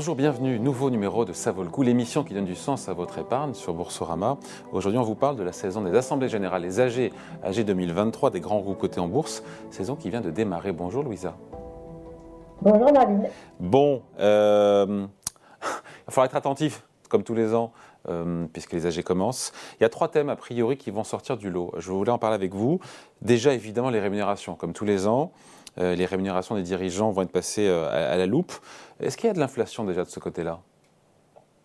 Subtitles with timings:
[0.00, 2.94] Bonjour, bienvenue, nouveau numéro de Ça vaut le coup, l'émission qui donne du sens à
[2.94, 4.38] votre épargne sur Boursorama.
[4.72, 7.12] Aujourd'hui, on vous parle de la saison des assemblées générales, les AG,
[7.42, 10.72] AG 2023, des grands groupes cotés en bourse, saison qui vient de démarrer.
[10.72, 11.36] Bonjour Louisa.
[12.62, 13.28] Bonjour David.
[13.58, 14.86] Bon, euh,
[15.62, 17.70] il va falloir être attentif, comme tous les ans,
[18.08, 19.52] euh, puisque les AG commencent.
[19.78, 21.74] Il y a trois thèmes a priori qui vont sortir du lot.
[21.76, 22.80] Je voulais en parler avec vous.
[23.20, 25.30] Déjà, évidemment, les rémunérations, comme tous les ans.
[25.78, 28.52] Euh, les rémunérations des dirigeants vont être passées euh, à, la loupe.
[29.00, 30.60] Est-ce qu'il y a de l'inflation déjà de ce côté-là?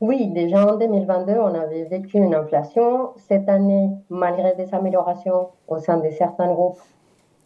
[0.01, 3.11] Oui, déjà en 2022, on avait vécu une inflation.
[3.15, 6.79] Cette année, malgré des améliorations au sein de certains groupes,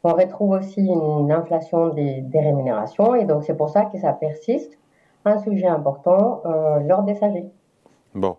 [0.04, 3.16] on retrouve aussi une inflation des, rémunérations.
[3.16, 4.78] Et donc, c'est pour ça que ça persiste,
[5.26, 7.50] un sujet important euh, lors des SAG.
[8.16, 8.38] Bon.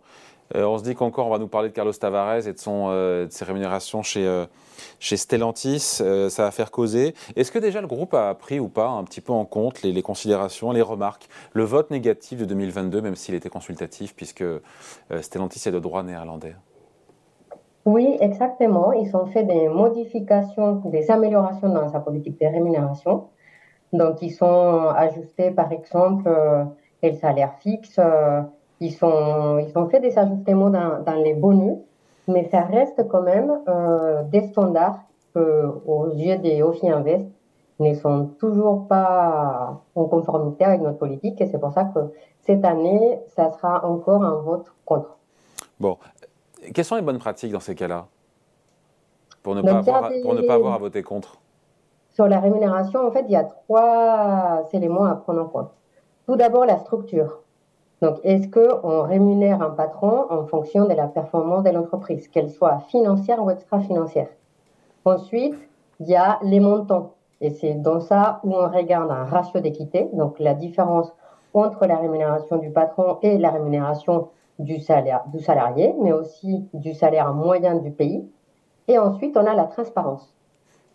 [0.56, 2.88] Euh, on se dit qu'encore, on va nous parler de Carlos Tavares et de, son,
[2.88, 4.46] euh, de ses rémunérations chez, euh,
[4.98, 5.78] chez Stellantis.
[5.78, 7.14] ça va faire causer.
[7.36, 10.02] Est-ce que déjà le groupe a pris ou pas un petit peu en compte les,
[10.02, 14.44] considérations, les remarques, le vote négatif de 2022, même s'il était consultatif, puisque
[15.20, 16.56] Stellantis est de droit néerlandais?
[17.84, 18.92] Oui, exactement.
[18.92, 23.28] Ils ont fait des modifications, des améliorations dans sa politique de rémunération.
[23.92, 26.30] Donc, ils sont ajustés, par exemple,
[27.02, 27.98] le salaire fixe
[28.80, 31.78] ils, sont, ils ont fait des ajustements dans, dans les bonus,
[32.26, 35.00] mais ça reste quand même euh, des standards
[35.34, 37.26] que, aux yeux des OFI Invest,
[37.78, 41.40] ne sont toujours pas en conformité avec notre politique.
[41.40, 42.00] Et c'est pour ça que
[42.40, 45.16] cette année, ça sera encore un vote contre.
[45.78, 45.96] Bon.
[46.74, 48.06] Quelles sont les bonnes pratiques dans ces cas-là?
[49.42, 51.38] Pour ne, pas avoir, pour ne pas avoir à voter contre
[52.10, 55.70] Sur la rémunération, en fait, il y a trois éléments à prendre en compte.
[56.26, 57.40] Tout d'abord, la structure.
[58.00, 62.78] Donc, est-ce qu'on rémunère un patron en fonction de la performance de l'entreprise, qu'elle soit
[62.88, 64.28] financière ou extra-financière?
[65.04, 65.56] Ensuite,
[66.00, 67.12] il y a les montants.
[67.42, 71.12] Et c'est dans ça où on regarde un ratio d'équité, donc la différence
[71.52, 74.28] entre la rémunération du patron et la rémunération
[74.58, 78.26] du, du salarié, mais aussi du salaire moyen du pays.
[78.88, 80.34] Et ensuite, on a la transparence.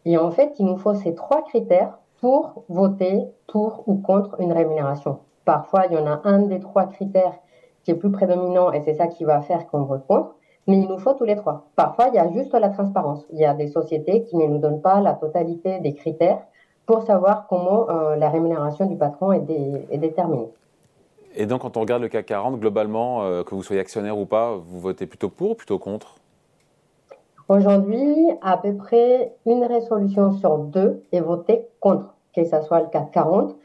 [0.05, 4.53] Et en fait, il nous faut ces trois critères pour voter pour ou contre une
[4.53, 5.19] rémunération.
[5.45, 7.39] Parfois, il y en a un des trois critères
[7.83, 10.35] qui est plus prédominant et c'est ça qui va faire qu'on vote contre.
[10.67, 11.67] Mais il nous faut tous les trois.
[11.75, 13.23] Parfois, il y a juste la transparence.
[13.31, 16.39] Il y a des sociétés qui ne nous donnent pas la totalité des critères
[16.87, 19.41] pour savoir comment euh, la rémunération du patron est,
[19.97, 20.49] déterminée.
[21.35, 24.25] Et donc, quand on regarde le CAC 40, globalement, euh, que vous soyez actionnaire ou
[24.25, 26.15] pas, vous votez plutôt pour ou plutôt contre?
[27.47, 32.87] Aujourd'hui, à peu près une résolution sur deux est votée contre, que ce soit le
[32.87, 33.55] CAC 40.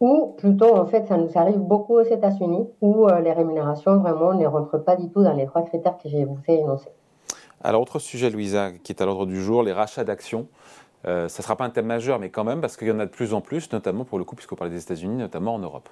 [0.00, 4.32] Ou plutôt, en fait, ça nous arrive beaucoup aux États-Unis où euh, les rémunérations vraiment
[4.32, 6.90] ne rentrent pas du tout dans les trois critères que j'ai vous fait énoncer.
[7.62, 10.46] Alors, autre sujet, Louisa, qui est à l'ordre du jour, les rachats d'actions.
[11.06, 13.00] Euh, ça ne sera pas un thème majeur, mais quand même, parce qu'il y en
[13.00, 15.58] a de plus en plus, notamment pour le coup, puisqu'on parle des États-Unis, notamment en
[15.58, 15.88] Europe.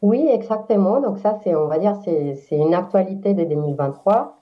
[0.00, 1.00] Oui, exactement.
[1.00, 4.38] Donc ça, c'est, on va dire, c'est, une actualité de 2023.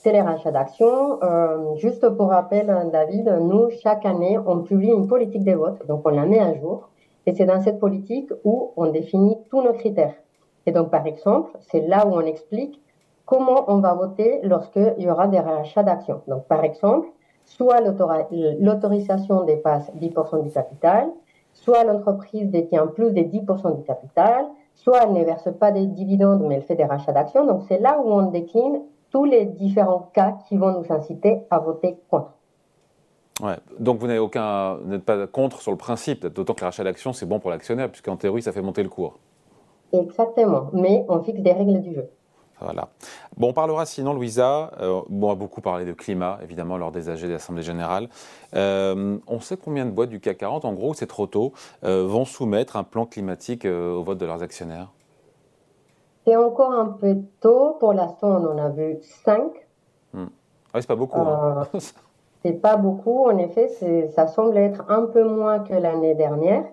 [0.00, 1.22] C'est les rachats d'actions.
[1.22, 5.86] Euh, juste pour rappel, David, nous, chaque année, on publie une politique des votes.
[5.86, 6.88] Donc, on la met à jour.
[7.28, 10.14] Et c'est dans cette politique où on définit tous nos critères.
[10.64, 12.80] Et donc, par exemple, c'est là où on explique
[13.26, 16.22] comment on va voter lorsqu'il y aura des rachats d'actions.
[16.26, 17.06] Donc, par exemple,
[17.44, 21.10] soit l'autorisation dépasse 10% du capital,
[21.52, 26.42] soit l'entreprise détient plus de 10% du capital, soit elle ne verse pas des dividendes
[26.48, 27.44] mais elle fait des rachats d'actions.
[27.44, 31.58] Donc, c'est là où on décline tous les différents cas qui vont nous inciter à
[31.58, 32.37] voter contre.
[33.78, 37.12] Donc vous n'avez aucun, n'êtes pas contre sur le principe, d'autant que le rachat d'actions
[37.12, 39.18] c'est bon pour l'actionnaire, puisqu'en théorie ça fait monter le cours.
[39.92, 42.08] Exactement, mais on fixe des règles du jeu.
[42.60, 42.88] Voilà.
[43.36, 46.90] Bon, on parlera sinon, Louisa, euh, bon, on a beaucoup parlé de climat, évidemment, lors
[46.90, 48.08] des AG de l'Assemblée Générale.
[48.54, 51.52] Euh, on sait combien de boîtes du CAC 40, en gros, c'est trop tôt,
[51.84, 54.90] euh, vont soumettre un plan climatique au vote de leurs actionnaires?
[56.26, 57.76] C'est encore un peu tôt.
[57.78, 59.40] Pour l'instant, on en a vu 5.
[60.12, 60.26] Hmm.
[60.74, 61.20] c'est pas beaucoup.
[61.20, 61.68] Hein.
[62.42, 63.68] C'est pas beaucoup, en effet,
[64.10, 66.64] ça semble être un peu moins que l'année dernière.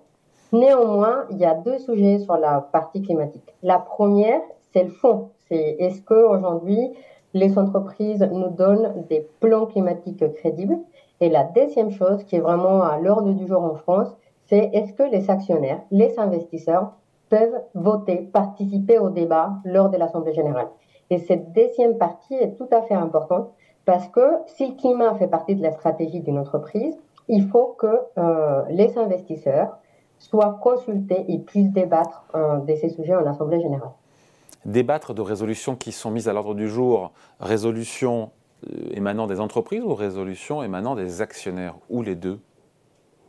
[0.54, 3.54] Néanmoins, il y a deux sujets sur la partie climatique.
[3.64, 4.42] La première,
[4.72, 5.30] c'est le fond.
[5.48, 6.94] C'est est-ce que aujourd'hui
[7.34, 10.78] les entreprises nous donnent des plans climatiques crédibles?
[11.20, 14.16] Et la deuxième chose, qui est vraiment à l'ordre du jour en France,
[14.48, 16.92] c'est est-ce que les actionnaires, les investisseurs
[17.30, 20.68] peuvent voter, participer au débat lors de l'Assemblée générale?
[21.10, 23.50] Et cette deuxième partie est tout à fait importante
[23.86, 26.96] parce que si le climat fait partie de la stratégie d'une entreprise,
[27.28, 27.88] il faut que
[28.18, 29.78] euh, les investisseurs
[30.20, 33.92] soient consultés et puissent débattre euh, de ces sujets en Assemblée générale.
[34.66, 38.32] Débattre de résolutions qui sont mises à l'ordre du jour, résolutions
[38.68, 42.40] euh, émanant des entreprises ou résolutions émanant des actionnaires, ou les deux?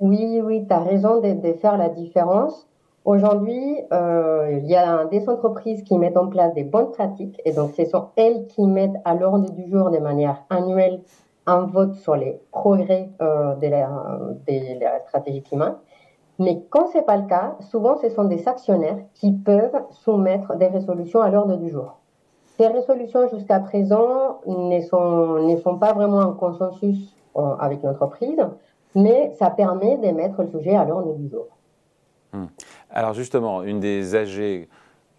[0.00, 2.66] Oui, oui, tu as raison de, de, faire la différence.
[3.06, 7.52] Aujourd'hui, euh, il y a des entreprises qui mettent en place des bonnes pratiques et
[7.52, 11.02] donc ce sont elles qui mettent à l'ordre du jour de manière annuelle
[11.46, 15.78] un vote sur les progrès euh, de, la, stratégie climat.
[16.40, 20.56] Mais quand ce n'est pas le cas, souvent ce sont des actionnaires qui peuvent soumettre
[20.56, 22.00] des résolutions à l'ordre du jour.
[22.56, 28.44] Ces résolutions jusqu'à présent ne sont, ne sont pas vraiment en consensus euh, avec l'entreprise,
[28.96, 31.46] mais ça permet de mettre le sujet à l'ordre du jour.
[32.32, 32.46] Hmm.
[32.90, 34.68] Alors justement, une des AG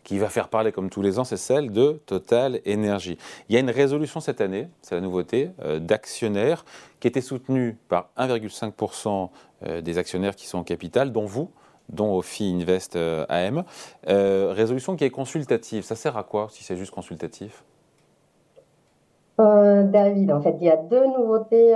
[0.07, 3.17] qui va faire parler comme tous les ans, c'est celle de Total Energy.
[3.49, 6.63] Il y a une résolution cette année, c'est la nouveauté, euh, d'actionnaires
[7.01, 9.29] qui était soutenue par 1,5%
[9.65, 11.51] euh, des actionnaires qui sont en capital, dont vous,
[11.89, 13.65] dont OFI Invest euh, AM.
[14.05, 15.83] résolution qui est consultative.
[15.83, 17.65] Ça sert à quoi si c'est juste consultatif?
[19.37, 21.75] David, en fait, il y a deux nouveautés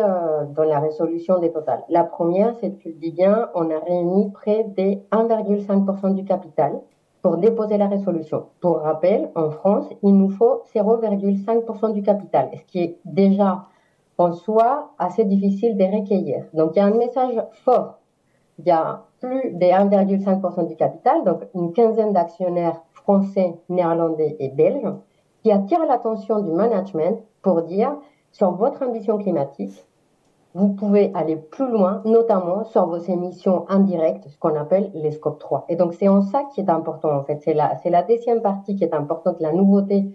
[0.56, 1.84] dans la résolution des Total.
[1.90, 6.24] La première, c'est que tu le dis bien, on a réuni près des 1,5% du
[6.26, 6.82] capital
[7.22, 8.46] pour déposer la résolution.
[8.62, 13.66] Pour rappel, en France, il nous faut 0,5% du capital, ce qui est déjà
[14.18, 16.46] en soi assez difficile de recueillir.
[16.54, 18.00] Donc il y a un message fort.
[18.58, 24.50] Il y a plus de 1,5% du capital, donc une quinzaine d'actionnaires français, néerlandais et
[24.50, 24.92] belges,
[25.42, 27.96] qui attirent l'attention du management pour dire
[28.32, 29.86] sur votre ambition climatique,
[30.54, 35.40] vous pouvez aller plus loin, notamment sur vos émissions indirectes, ce qu'on appelle les scope
[35.40, 35.66] 3.
[35.70, 37.40] Et donc, c'est en ça qui est important, en fait.
[37.42, 40.12] C'est la, c'est la deuxième partie qui est importante, la nouveauté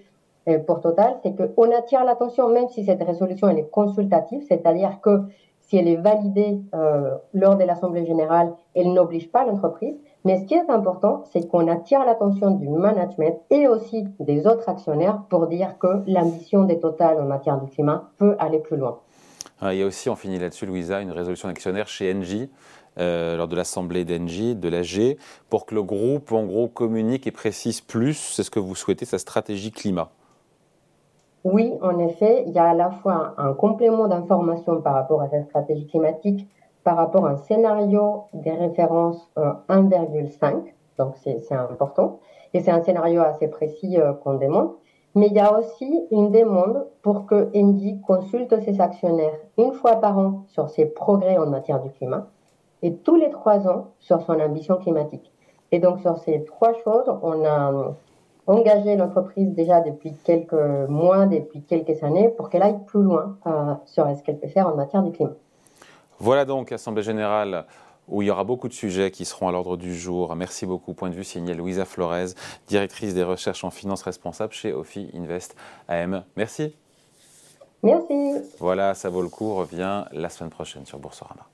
[0.49, 5.23] euh, pour Total, c'est qu'on attire l'attention, même si cette résolution, est consultative, c'est-à-dire que
[5.67, 9.97] si elle est validée euh, lors de l'Assemblée générale, elle n'oblige pas l'entreprise.
[10.25, 14.69] Mais ce qui est important, c'est qu'on attire l'attention du management et aussi des autres
[14.69, 19.01] actionnaires pour dire que l'ambition des Total en matière du climat peut aller plus loin.
[19.63, 22.51] Il y a aussi, on finit là-dessus, Louisa, une résolution d'actionnaire chez Engie,
[22.99, 25.17] euh, lors de l'assemblée d'Engie, de l'AG,
[25.49, 29.05] pour que le groupe, en gros, communique et précise plus, c'est ce que vous souhaitez,
[29.05, 30.11] sa stratégie climat.
[31.49, 35.29] Oui, en effet, il y a à la fois un complément d'information par rapport à
[35.29, 36.49] cette stratégie climatique,
[36.83, 40.61] par rapport à un scénario des références 1,5, euh,
[40.99, 42.19] donc c'est important,
[42.53, 44.73] et c'est un scénario assez précis euh, qu'on demande.
[45.15, 50.01] Mais il y a aussi une demande pour que Engie consulte ses actionnaires une fois
[50.01, 52.27] par an sur ses progrès en matière du climat
[52.83, 55.31] et tous les trois ans sur son ambition climatique.
[55.71, 57.95] Et donc sur ces trois choses, on a
[58.47, 60.53] engagé l'entreprise déjà depuis quelques
[60.89, 64.69] mois, depuis quelques années, pour qu'elle aille plus loin euh, sur ce qu'elle peut faire
[64.69, 65.33] en matière du climat.
[66.19, 67.67] Voilà donc, Assemblée générale
[68.09, 70.35] où il y aura beaucoup de sujets qui seront à l'ordre du jour.
[70.37, 70.95] Merci beaucoup.
[70.95, 72.35] Point de vue signé Louisa Flores,
[72.69, 75.57] directrice des recherches en finance responsable chez Ophi Invest
[75.89, 76.25] AM.
[76.37, 76.75] Merci.
[77.83, 78.33] Merci.
[78.59, 79.55] Voilà, ça vaut le coup.
[79.55, 81.47] revient la semaine prochaine sur Boursorama.